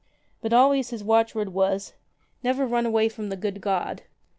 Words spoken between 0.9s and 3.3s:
watchword was— Never run away jrom